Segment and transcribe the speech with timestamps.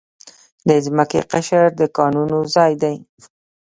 [0.67, 2.95] د ځمکې قشر د کانونو ځای دی.